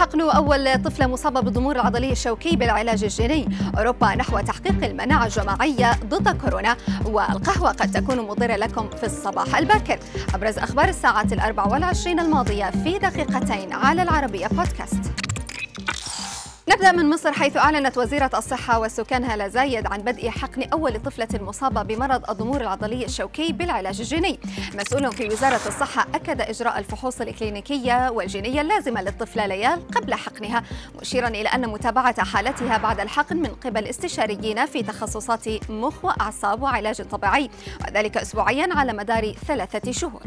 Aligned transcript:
حقن 0.00 0.20
أول 0.20 0.82
طفلة 0.82 1.06
مصابة 1.06 1.40
بالضمور 1.40 1.76
العضلي 1.76 2.12
الشوكي 2.12 2.56
بالعلاج 2.56 3.04
الجيني. 3.04 3.48
أوروبا 3.78 4.14
نحو 4.14 4.40
تحقيق 4.40 4.84
المناعة 4.84 5.26
الجماعية 5.26 5.92
ضد 6.04 6.28
كورونا 6.28 6.76
والقهوة 7.04 7.72
قد 7.72 7.90
تكون 7.90 8.18
مضرة 8.18 8.56
لكم 8.56 8.90
في 8.90 9.06
الصباح 9.06 9.58
الباكر. 9.58 9.98
أبرز 10.34 10.58
أخبار 10.58 10.88
الساعة 10.88 11.26
الأربع 11.32 11.66
والعشرين 11.66 12.20
الماضية 12.20 12.70
في 12.70 12.98
دقيقتين 12.98 13.72
على 13.72 14.02
العربية 14.02 14.46
بودكاست 14.46 15.29
نبدأ 16.70 16.92
من 16.92 17.10
مصر 17.10 17.32
حيث 17.32 17.56
أعلنت 17.56 17.98
وزيرة 17.98 18.30
الصحة 18.34 18.78
والسكان 18.78 19.24
هالة 19.24 19.48
زايد 19.48 19.86
عن 19.86 19.98
بدء 19.98 20.30
حقن 20.30 20.62
أول 20.72 21.02
طفلة 21.02 21.28
مصابة 21.44 21.82
بمرض 21.82 22.30
الضمور 22.30 22.60
العضلي 22.60 23.04
الشوكي 23.04 23.52
بالعلاج 23.52 24.00
الجيني. 24.00 24.40
مسؤول 24.74 25.12
في 25.12 25.26
وزارة 25.28 25.60
الصحة 25.66 26.06
أكد 26.14 26.40
إجراء 26.40 26.78
الفحوص 26.78 27.20
الإكلينيكية 27.20 28.10
والجينية 28.10 28.60
اللازمة 28.60 29.02
للطفلة 29.02 29.46
ليال 29.46 29.88
قبل 29.88 30.14
حقنها 30.14 30.62
مشيرا 31.00 31.28
إلى 31.28 31.48
أن 31.48 31.68
متابعة 31.68 32.24
حالتها 32.24 32.78
بعد 32.78 33.00
الحقن 33.00 33.36
من 33.36 33.54
قبل 33.64 33.86
استشاريين 33.86 34.66
في 34.66 34.82
تخصصات 34.82 35.70
مخ 35.70 36.04
وأعصاب 36.04 36.62
وعلاج 36.62 37.02
طبيعي 37.02 37.50
وذلك 37.88 38.16
أسبوعيا 38.16 38.68
على 38.74 38.92
مدار 38.92 39.32
ثلاثة 39.32 39.92
شهور. 39.92 40.22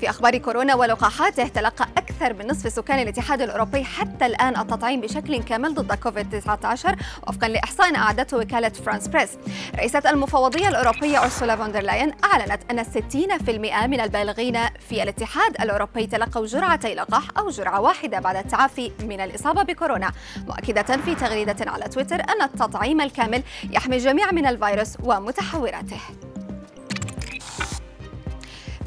في 0.00 0.10
أخبار 0.10 0.38
كورونا 0.38 0.74
ولقاحاته 0.74 1.48
تلقى 1.48 1.88
أكثر 2.12 2.32
من 2.34 2.46
نصف 2.46 2.72
سكان 2.72 2.98
الاتحاد 2.98 3.42
الأوروبي 3.42 3.84
حتى 3.84 4.26
الآن 4.26 4.56
التطعيم 4.56 5.00
بشكل 5.00 5.42
كامل 5.42 5.74
ضد 5.74 5.92
كوفيد 5.94 6.30
19 6.30 6.96
وفقا 7.28 7.48
لإحصاء 7.48 7.96
أعدته 7.96 8.36
وكالة 8.36 8.68
فرانس 8.68 9.08
بريس. 9.08 9.30
رئيسة 9.74 10.02
المفوضية 10.10 10.68
الأوروبية 10.68 11.22
أورسولا 11.22 11.56
فون 11.56 11.68
دير 11.68 11.80
لاين 11.80 12.12
أعلنت 12.24 12.60
أن 12.70 12.84
60% 12.84 13.86
من 13.86 14.00
البالغين 14.00 14.58
في 14.88 15.02
الاتحاد 15.02 15.60
الأوروبي 15.60 16.06
تلقوا 16.06 16.46
جرعتي 16.46 16.94
لقاح 16.94 17.24
أو 17.38 17.48
جرعة 17.48 17.80
واحدة 17.80 18.20
بعد 18.20 18.36
التعافي 18.36 18.92
من 19.00 19.20
الإصابة 19.20 19.62
بكورونا. 19.62 20.12
مؤكدة 20.46 20.96
في 20.96 21.14
تغريدة 21.14 21.70
على 21.70 21.84
تويتر 21.88 22.20
أن 22.20 22.42
التطعيم 22.42 23.00
الكامل 23.00 23.42
يحمي 23.70 23.96
الجميع 23.96 24.32
من 24.32 24.46
الفيروس 24.46 24.96
ومتحوراته. 25.02 26.31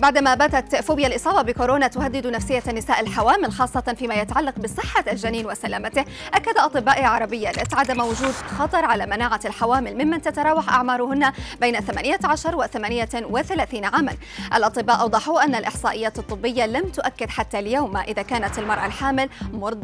بعدما 0.06 0.36
باتت 0.36 0.76
فوبيا 0.76 1.08
الإصابة 1.08 1.42
بكورونا 1.42 1.88
تهدد 1.88 2.28
نفسية 2.28 2.64
النساء 2.68 3.00
الحوامل 3.00 3.52
خاصة 3.52 3.96
فيما 3.98 4.16
يتعلق 4.16 4.60
بصحة 4.60 5.04
الجنين 5.12 5.46
وسلامته. 5.46 6.06
أكد 6.34 6.58
أطباء 6.58 7.04
عربية 7.04 7.52
عدم 7.74 8.02
وجود 8.02 8.32
خطر 8.32 8.86
على 8.86 9.06
مناعة 9.06 9.40
الحوامل 9.46 10.06
ممن 10.06 10.22
تتراوح 10.22 10.70
أعمارهن 10.70 11.32
بين 11.62 11.80
18 11.80 12.56
و 12.56 12.66
38 12.66 13.86
عاما. 13.86 14.14
الأطباء 14.56 15.02
أوضحوا 15.02 15.44
أن 15.44 15.56
الإحصائيات 15.56 16.20
الطبية 16.20 16.66
لم 16.66 16.90
تؤكد 16.90 17.30
حتى 17.30 17.60
اليوم 17.60 17.98
إذا 17.98 18.22
كانت 18.22 18.60
المرأة 18.60 18.86
الحامل 18.86 19.30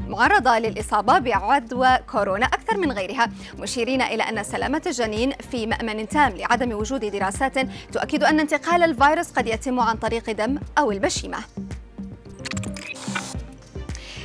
معرضة 0.08 0.60
للإصابة 0.60 1.20
بعدوى 1.20 1.98
كورونا 2.12 2.46
أكثر 2.46 2.78
من 2.78 2.92
غيرها. 2.92 3.30
مشيرين 3.60 4.02
إلى 4.02 4.24
أن 4.24 4.44
سلامة 4.44 4.82
الجنين 4.88 5.32
في 5.52 5.66
مأمن 5.66 6.08
تام 6.08 6.32
لعدم 6.32 6.72
وجود 6.72 7.06
دراسات 7.06 7.60
تؤكد 7.94 8.24
أن 8.24 8.40
انتقال 8.40 8.84
الفيروس 8.84 9.32
قد 9.32 9.48
يتم 9.48 9.80
عن 9.80 9.96
طريق 10.12 10.32
دم 10.32 10.60
أو 10.78 10.92
البشيمة. 10.92 11.38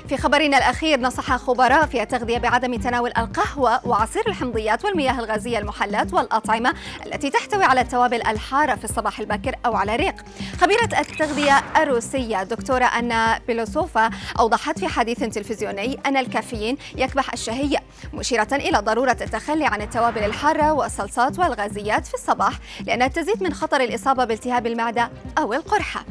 في 0.09 0.17
خبرنا 0.17 0.59
الأخير 0.59 1.01
نصح 1.01 1.37
خبراء 1.37 1.87
في 1.87 2.03
التغذية 2.03 2.39
بعدم 2.39 2.75
تناول 2.75 3.13
القهوة 3.19 3.87
وعصير 3.87 4.29
الحمضيات 4.29 4.85
والمياه 4.85 5.19
الغازية 5.21 5.59
المحلات 5.59 6.13
والأطعمة 6.13 6.75
التي 7.07 7.31
تحتوي 7.31 7.65
على 7.65 7.81
التوابل 7.81 8.27
الحارة 8.27 8.75
في 8.75 8.85
الصباح 8.85 9.21
الباكر 9.21 9.55
أو 9.67 9.77
على 9.77 9.97
ريق. 9.97 10.15
خبيرة 10.61 11.01
التغذية 11.01 11.63
الروسية 11.77 12.43
دكتورة 12.43 12.85
أنا 12.85 13.41
بيلوسوفا 13.47 14.11
أوضحت 14.39 14.79
في 14.79 14.89
حديث 14.89 15.19
تلفزيوني 15.19 15.99
أن 16.07 16.17
الكافيين 16.17 16.77
يكبح 16.97 17.33
الشهية 17.33 17.79
مشيرة 18.15 18.49
إلى 18.53 18.79
ضرورة 18.79 19.17
التخلي 19.21 19.67
عن 19.67 19.83
التوابل 19.83 20.25
الحارة 20.25 20.73
والصلصات 20.73 21.39
والغازيات 21.39 22.07
في 22.07 22.15
الصباح 22.15 22.53
لأنها 22.87 23.09
تزيد 23.09 23.43
من 23.43 23.55
خطر 23.55 23.81
الإصابة 23.81 24.25
بالتهاب 24.25 24.67
المعدة 24.67 25.11
أو 25.39 25.53
القرحة. 25.55 26.05